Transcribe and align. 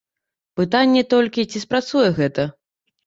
Пытанне 0.61 1.03
толькі, 1.13 1.47
ці 1.53 1.61
спрацуе 1.67 2.09
гэта. 2.21 2.49